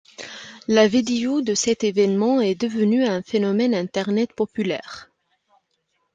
La 0.67 0.87
vidéo 0.87 1.43
de 1.43 1.53
cet 1.53 1.83
événement 1.83 2.41
est 2.41 2.59
devenu 2.59 3.05
un 3.05 3.21
phénomène 3.21 3.75
Internet 3.75 4.33
populaire. 4.33 5.11